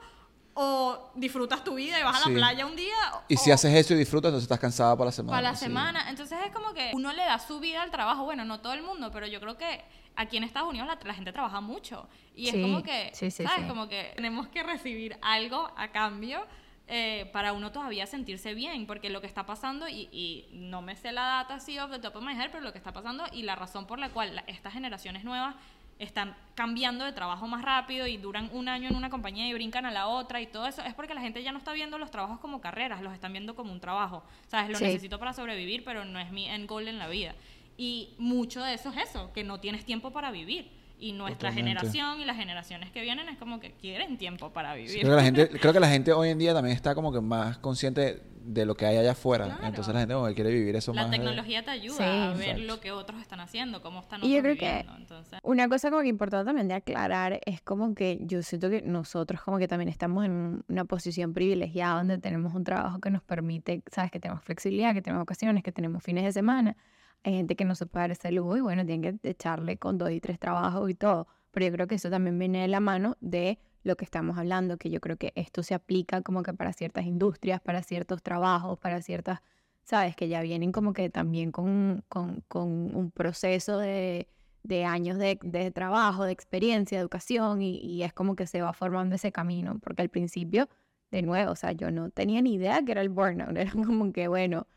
[0.60, 2.96] o disfrutas tu vida y vas a la playa un día.
[3.28, 5.38] Y o- si haces eso y disfrutas, entonces estás cansada para la semana.
[5.38, 5.66] para la sí.
[5.66, 6.10] semana.
[6.10, 8.24] Entonces es como que uno le da su vida al trabajo.
[8.26, 9.84] Bueno, no todo el mundo, pero yo creo que
[10.16, 12.10] aquí en Estados Unidos la, la gente trabaja mucho.
[12.36, 13.62] Y Sí, es como que, sí, sí, ¿sabes?
[13.64, 13.68] sí.
[13.68, 16.46] Como que tenemos que recibir algo a cambio.
[16.90, 20.96] eh, para uno todavía sentirse bien, porque lo que está pasando, y, y no me
[20.96, 23.26] sé la data así of the top of my head, pero lo que está pasando
[23.34, 25.54] y la razón por la cual la- estas generaciones nuevas
[26.00, 29.86] están cambiando de trabajo más rápido y duran un año en una compañía y brincan
[29.86, 32.12] a la otra y todo eso, es porque la gente ya no está viendo los
[32.12, 34.24] trabajos como carreras, los están viendo como un trabajo.
[34.48, 34.70] ¿Sabes?
[34.70, 34.86] Lo Sí.
[34.86, 37.36] necesito para sobrevivir, pero no es mi end goal en la vida.
[37.78, 40.72] Y mucho de eso es eso, que no tienes tiempo para vivir.
[41.00, 41.80] Y nuestra Totalmente.
[41.80, 45.02] generación y las generaciones que vienen es como que quieren tiempo para Sí, vivir.
[45.02, 47.22] creo, que la gente, creo que la gente hoy en día también está como que
[47.22, 48.24] más consciente de
[48.66, 49.46] lo que hay allá afuera.
[49.46, 49.66] Claro.
[49.68, 51.12] Entonces la gente como que quiere vivir eso la más.
[51.12, 52.04] de- tecnología te ayuda Sí.
[52.04, 52.64] a ver Exacto.
[52.64, 54.86] lo que otros están haciendo, cómo están Y yo otros creo que-.
[54.98, 58.82] Entonces, Una cosa como que importante también de aclarar es como que yo siento que
[58.82, 63.24] nosotros como que también estamos en una posición privilegiada donde tenemos un trabajo que nos
[63.24, 66.76] permite, sabes, que tenemos flexibilidad, que tenemos ocasiones, que tenemos fines de semana.
[67.24, 69.98] Hay gente que no se puede dar ese lujo y bueno, tienen que echarle con
[69.98, 71.28] dos y tres trabajos y todo.
[71.52, 73.58] Pero yo creo que eso también viene de la mano de
[73.88, 77.06] lo que estamos hablando, que yo creo que esto se aplica como que para ciertas
[77.06, 79.40] industrias, para ciertos trabajos, para ciertas,
[79.84, 84.28] sabes, que ya vienen como que también con, con, un proceso de,
[84.64, 88.62] de años de, de trabajo, de experiencia, de educación, y, y es como que se
[88.62, 90.70] va formando ese camino, porque al principio,
[91.10, 94.12] de nuevo, o sea, yo no tenía ni idea que era el burnout, era como
[94.12, 94.68] que, bueno,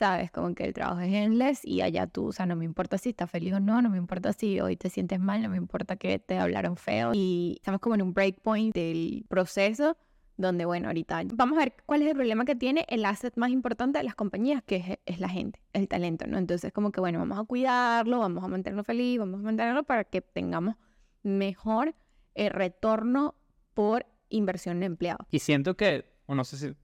[0.00, 2.96] sabes, como que el trabajo es endless y allá tú, o sea, no me importa
[2.96, 5.58] si estás feliz o no, no me importa si hoy te sientes mal, no me
[5.58, 9.98] importa que te hablaron feo, y estamos como en un breakpoint del proceso
[10.38, 13.50] donde, bueno, ahorita vamos a ver cuál es el problema que tiene el asset más
[13.50, 16.38] importante de las compañías, que es, es la gente, el talento, ¿no?
[16.38, 20.04] Entonces, como que, bueno, vamos a cuidarlo, vamos a mantenerlo feliz, vamos a mantenerlo para
[20.04, 20.76] que tengamos
[21.22, 21.94] mejor
[22.34, 23.34] eh, retorno
[23.74, 25.26] por inversión en empleados.
[25.30, 26.74] Y siento que, o no sé si,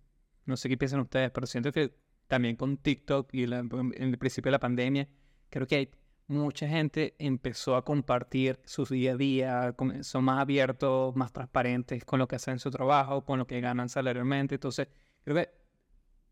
[0.45, 1.95] no sé qué piensan ustedes, pero siento que
[2.27, 5.09] también con TikTok y la- en el principio de la pandemia,
[5.51, 5.91] creo que hay
[6.29, 12.19] mucha gente empezó a compartir su día a día, son más abiertos, más transparentes con
[12.19, 14.57] lo que hacen en su trabajo, con lo que ganan salarialmente.
[14.57, 14.89] Entonces,
[15.23, 15.51] creo que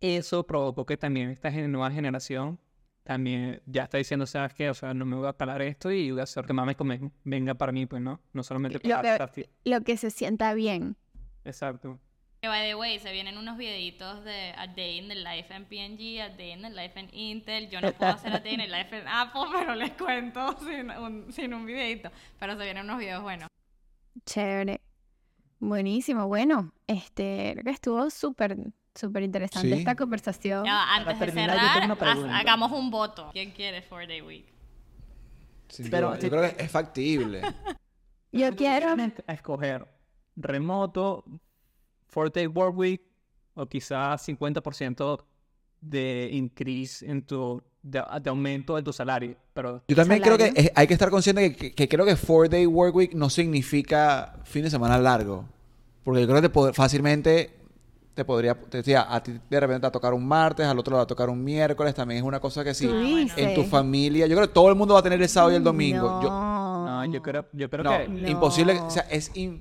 [0.01, 2.59] eso provocó que también esta nueva generación
[3.05, 4.71] también ya está diciendo, ¿sabes qué?
[4.71, 7.13] O sea, no me voy a calar esto y voy a hacer que más me
[7.25, 8.21] venga para mí, pues, ¿no?
[8.33, 9.03] No solamente Lo para...
[9.13, 9.47] que- para ti.
[9.65, 10.97] Lo que se sienta bien.
[11.45, 12.01] Exacto.
[12.45, 15.65] Que by the way, se vienen unos videitos de A Day in the Life en
[15.65, 17.71] PNG, A Day in the Life en Intel.
[17.71, 20.91] Yo no puedo hacer A Day in the Life en Apple, pero les cuento sin
[20.91, 22.11] un, sin un videito.
[22.39, 23.49] Pero se vienen unos videos buenos.
[24.27, 24.83] Chévere.
[25.59, 26.29] Buenísimo.
[26.29, 28.59] Bueno, este, creo que estuvo súper,
[28.95, 29.79] súper interesante Sí.
[29.79, 30.67] esta conversación.
[30.67, 33.31] Ya antes de terminar, yo tengo cerrar, hagamos un voto.
[33.33, 34.45] ¿Quién quiere Four Day Week?
[35.71, 36.19] Sin Pero duda.
[36.21, 37.41] Yo creo que es factible.
[38.33, 38.95] Yo quiero,
[39.27, 39.89] a escoger
[40.37, 41.25] remoto,
[42.15, 43.03] 4-day work week
[43.55, 45.21] o quizás 50%
[45.81, 49.37] de increase en tu, de, de aumento de tu salario.
[49.53, 50.71] Pero Yo también creo que Salario.
[50.71, 53.29] es- hay que estar consciente que, que- que creo que four day work week no
[53.31, 55.45] significa fin de semana largo.
[56.03, 57.51] Porque yo creo que te pod- fácilmente
[58.15, 60.79] te podría, te decía, a ti de repente te va a tocar un martes, al
[60.79, 62.87] otro le va a tocar un miércoles, también es una cosa que sí.
[62.87, 63.37] dices.
[63.37, 65.57] En tu familia, yo creo que todo el mundo va a tener el sábado y
[65.57, 66.21] el domingo.
[66.23, 66.85] Yo, No.
[66.87, 68.09] no, yo creo, yo creo no, que...
[68.09, 68.29] No.
[68.29, 69.61] imposible, o sea, es im-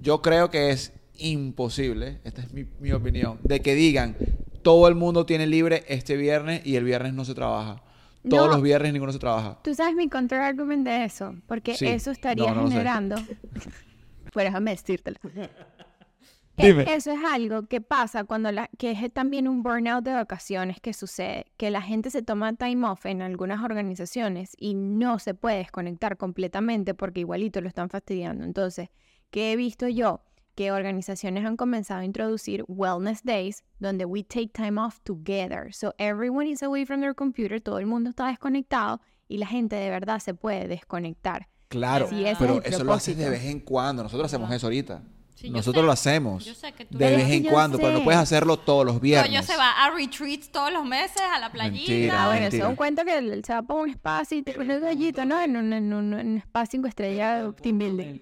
[0.00, 4.16] yo creo que es imposible, esta es mi, mi opinión, de que digan,
[4.62, 7.82] todo el mundo tiene libre este viernes y el viernes no se trabaja.
[8.28, 8.52] Todos No.
[8.54, 9.58] los viernes ninguno se trabaja.
[9.62, 11.86] Tú sabes mi contraargument de eso, porque Sí.
[11.86, 13.16] eso estaría No, no generando.
[14.32, 15.18] Pues déjame decírtelo.
[16.56, 16.82] Dime.
[16.84, 20.80] E- Eso es algo que pasa cuando la, que es también un burnout de vacaciones
[20.80, 25.34] que sucede, que la gente se toma time off en algunas organizaciones y no se
[25.34, 28.44] puede desconectar completamente porque igualito lo están fastidiando.
[28.44, 28.88] Entonces,
[29.30, 30.20] ¿qué he visto yo?
[30.54, 35.72] Que organizaciones han comenzado a introducir wellness days donde we take time off together.
[35.72, 39.74] So everyone is away from their computer, todo el mundo está desconectado y la gente
[39.76, 41.48] de verdad se puede desconectar.
[41.68, 44.02] Claro, es pero eso lo haces de vez en cuando.
[44.04, 45.02] Nosotros hacemos eso ahorita.
[45.34, 45.86] Sí, Nosotros sé.
[45.86, 46.44] lo hacemos.
[46.44, 48.04] Yo sé que tú de vez en cuando, pero no sé.
[48.04, 49.32] puedes hacerlo todos los viernes.
[49.32, 51.90] Yo se va a retreats todos los meses a la playita.
[51.90, 52.64] Mentira, Ah, bueno, eso mentira.
[52.64, 55.24] es un cuento que él se va para un espacio y te pone un gallito,
[55.24, 55.40] ¿no?
[55.40, 58.20] En un, en un, en un espacio cinco estrellas team building.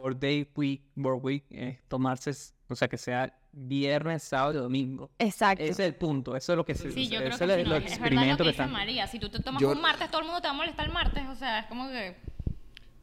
[0.00, 2.30] Four day week, work week, es tomarse,
[2.68, 5.10] o sea, que sea viernes, sábado y domingo.
[5.18, 5.62] Exacto.
[5.62, 7.56] Ese es el punto, eso es lo que se Sí, yo creo es que los
[7.56, 8.72] no, es verdad lo que que dice están.
[8.72, 9.06] María.
[9.06, 10.92] Si tú te tomas Yo- un martes, todo el mundo te va a molestar el
[10.92, 11.22] martes.
[11.28, 12.16] O sea, es como que...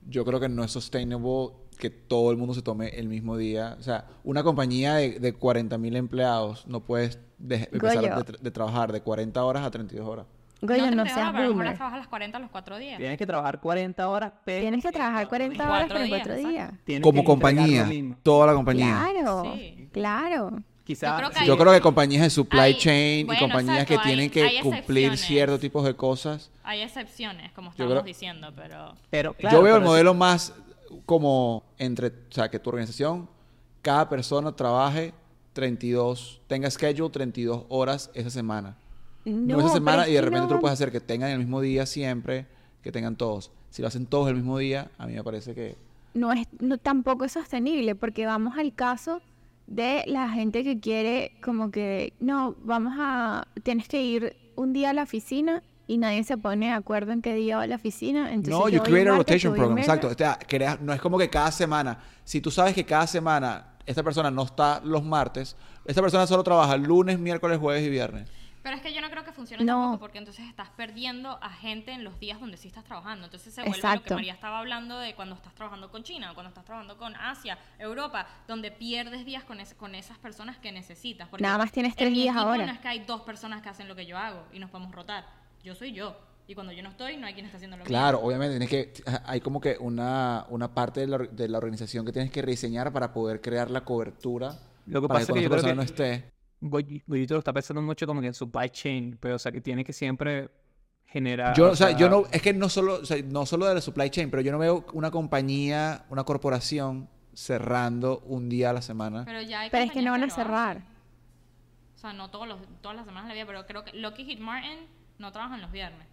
[0.10, 3.75] Yo creo que no es sustainable que todo el mundo se tome el mismo día.
[3.79, 8.39] O sea, una compañía de, de 40 mil empleados no puedes de- empezar de, tra-
[8.39, 10.25] de trabajar de 40 horas a 32 horas.
[10.62, 11.76] Goyo, no, entregas, seas pero a lo mejor boomer.
[11.76, 12.98] trabajas las 40 los 4 días.
[12.98, 16.34] Tienes que trabajar 40 horas, pero Tienes que trabajar 40 Cuatro horas por días, cuatro
[16.34, 16.50] exacto.
[16.50, 16.72] días.
[16.84, 17.89] tienes Como compañía,
[18.24, 19.08] toda la compañía.
[19.13, 19.89] Claro, Sí.
[19.93, 20.52] claro.
[20.84, 23.43] Quizás Yo creo que sí, Yo creo que compañías de supply Hay- chain bueno, y
[23.43, 26.50] compañías exacto, que tienen hay- que hay cumplir ciertos tipos de cosas.
[26.63, 28.96] Hay excepciones, como Yo estábamos creo- diciendo, pero...
[29.10, 30.54] pero, claro, Yo veo el pero modelo más
[31.06, 33.30] como entre, o sea, que tu organización,
[33.82, 35.13] cada persona trabaje
[35.52, 38.78] 32, tenga schedule 32 horas esa semana.
[39.28, 41.62] No, esa semana y de repente no tú lo puedes hacer que tengan el mismo
[41.62, 42.46] día siempre,
[42.82, 43.52] que tengan todos.
[43.70, 45.76] Si lo hacen todos el mismo día, a mí me parece que...
[46.13, 49.22] no es no, tampoco es sostenible porque vamos al caso
[49.68, 54.92] de la gente que quiere como que no vamos a tienes que ir un día
[54.92, 57.76] a la oficina y nadie se pone de acuerdo en qué día va a la
[57.76, 60.08] oficina entonces no, yo you create a rotation program, exacto.
[60.08, 63.74] O sea, creas- no es como que cada semana, si tú sabes que cada semana
[63.86, 68.30] esta persona no está los martes, esta persona solo trabaja lunes, miércoles, jueves y viernes.
[68.67, 69.80] Pero es que yo no creo que funcione No.
[69.80, 73.23] tampoco porque entonces estás perdiendo a gente en los días donde sí estás trabajando.
[73.23, 74.15] Entonces se vuelve lo que Exacto.
[74.15, 77.58] María estaba hablando de cuando estás trabajando con China, o cuando estás trabajando con Asia,
[77.80, 81.30] Europa, donde pierdes días con, es- con esas personas que necesitas.
[81.30, 82.65] Porque Nada más tienes en tres días ahora.
[82.65, 84.93] No es que hay dos personas que hacen lo que yo hago y nos podemos
[84.93, 85.25] rotar.
[85.63, 86.17] Yo soy yo.
[86.49, 88.27] Y cuando yo no estoy, no hay quien está haciendo lo Claro, mismo.
[88.27, 92.12] obviamente tienes que hay como que una, una parte de la, de la organización que
[92.12, 95.49] tienes que rediseñar para poder crear la cobertura Lo que para pasa que es que
[95.49, 96.37] cuando yo creo que- no esté.
[96.62, 99.62] Goy- Goyito lo está pensando mucho como que en supply chain, pero o sea que
[99.62, 100.50] tiene que siempre
[101.06, 101.56] generar.
[101.56, 103.82] Yo, o sea, yo no, es que no solo, o sea, no solo de la
[103.82, 108.82] supply chain, pero yo no veo una compañía, una corporación cerrando un día a la
[108.82, 109.24] semana.
[109.26, 110.82] Pero ya hay pero es que no van a cerrar.
[111.96, 114.39] O sea, no todos los, todas las semanas de la vida, pero creo que Lockheed
[114.39, 114.80] Martin
[115.20, 116.08] no trabajan los viernes.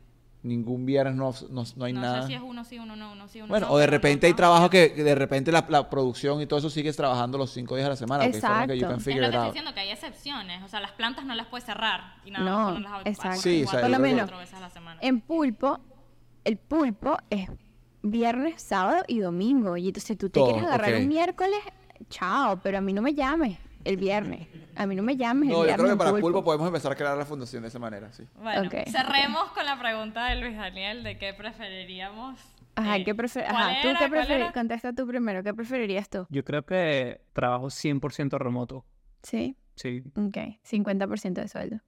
[0.45, 2.21] Ningún viernes no, no, no hay no nada.
[2.23, 3.91] sé si es uno sí, uno no, uno sí, uno Bueno, no, o de no
[3.91, 7.39] repente hay trabajo que que de repente la, la producción y todo eso sigues trabajando
[7.39, 8.25] los cinco días a la semana.
[8.25, 8.53] que Exacto.
[8.53, 10.63] can Es lo que estoy diciendo, que hay excepciones.
[10.63, 13.41] O sea, las plantas no las puedes cerrar y nada No, a exacto.
[13.41, 15.01] Sí, o sea, cuatro, yo creo que- cuatro veces a la semana.
[15.03, 15.81] en pulpo
[16.45, 17.49] el pulpo es
[18.03, 21.59] viernes sábado y domingo y entonces tú te Todo, quieres agarrar un miércoles
[22.11, 25.53] chao pero a mí no me llames el viernes a mí no me llames el
[25.55, 26.27] No, yo viernes creo que para pulpo.
[26.27, 28.25] Pulpo podemos empezar a crear la fundación de esa manera, sí.
[28.43, 28.75] Bueno, Ok.
[28.91, 32.39] cerremos con la pregunta de Luis Daniel de qué preferiríamos.
[32.77, 34.27] Ajá, eh, ¿qué prefer- ¿cuál Ajá, tú era?
[34.27, 34.53] qué era?
[34.53, 36.27] Contesta tú primero, ¿qué preferirías tú?
[36.29, 38.85] Yo creo que trabajo 100% remoto.
[39.23, 40.03] Sí, Sí.
[40.17, 41.81] ok, 50% de sueldo.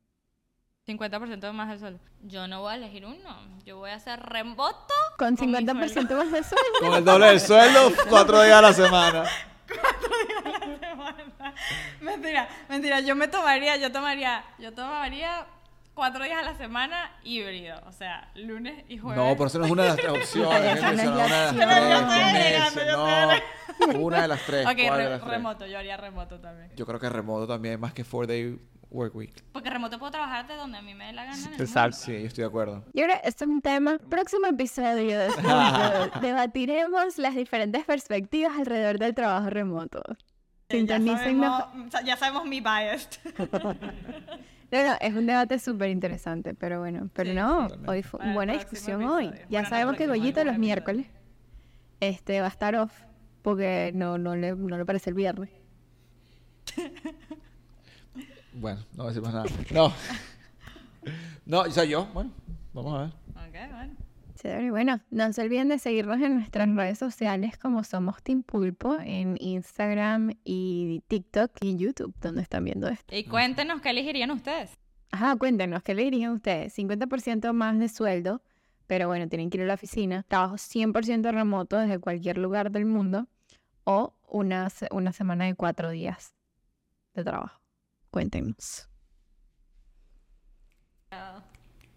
[0.87, 1.98] 50% más del sueldo.
[2.22, 3.37] Yo no voy a elegir uno.
[3.64, 4.94] Yo voy a hacer remoto.
[5.18, 6.16] Con mi 50% sueldo.
[6.16, 6.78] más de sueldo.
[6.80, 9.24] Con el doble del sueldo, cuatro días a la semana.
[12.00, 13.00] mentira, mentira.
[13.00, 15.46] Yo me tomaría, yo tomaría, yo tomaría
[15.94, 17.81] cuatro días a la semana híbrido.
[17.87, 19.16] O sea, lunes y jueves.
[19.16, 20.61] No, pero eso no es una de las tres opciones.
[20.62, 21.57] La eso no es una de las tres.
[21.57, 24.66] Yo estoy convence, agregando, No, una de las tres.
[24.66, 24.79] Ok,
[25.26, 25.66] remoto.
[25.66, 26.70] Yo haría remoto también.
[26.76, 28.59] Yo creo que remoto también, más que four day
[28.90, 29.33] work week.
[29.53, 31.37] Porque remoto puedo trabajar de donde a mí me dé la gana.
[31.46, 31.96] en el Exacto.
[31.96, 32.85] Sí, yo estoy de acuerdo.
[32.92, 33.99] Y ahora, esto es un tema.
[33.99, 36.20] Próximo episodio de Punto.
[36.20, 40.03] Debatiremos las diferentes perspectivas alrededor del trabajo remoto.
[40.07, 40.22] mundo.
[40.70, 41.59] Sintonícennos.
[41.59, 43.09] Ya sabemos, ya sabemos mi bias.
[44.72, 47.88] No, no, es un debate súper interesante, pero bueno, pero Sí, no, totalmente.
[47.92, 49.16] hoy fue buena discusión episodio.
[49.16, 49.27] hoy.
[49.29, 51.07] Bueno, Ya no, sabemos que próximo, Goyito los miércoles
[52.01, 52.92] este va a estar off
[53.42, 55.51] porque no, no, le, no le parece el viernes.
[58.59, 59.47] Bueno, no voy a decir más nada.
[59.73, 59.92] No.
[61.45, 62.33] No, o sea, yo, bueno,
[62.73, 63.09] vamos a ver.
[63.49, 63.95] ok, bueno.
[64.35, 68.97] Chévere, bueno, no se olviden de seguirnos en nuestras redes sociales como somos Team Pulpo
[69.01, 73.14] en Instagram y TikTok y YouTube, donde están viendo esto.
[73.14, 74.73] Y cuéntenos qué elegirían ustedes.
[75.12, 76.77] Ajá, cuéntenos, ¿qué le dirían ustedes?
[76.77, 78.42] 50% más de sueldo,
[78.88, 80.25] pero bueno, tienen que ir a la oficina.
[80.25, 83.29] Trabajo 100% remoto desde cualquier lugar del mundo.
[83.85, 86.35] O una, se- una semana de cuatro días
[87.14, 87.61] de trabajo.
[88.16, 88.88] Cuéntenos.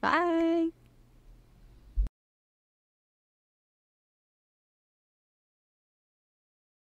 [0.02, 0.74] Bye.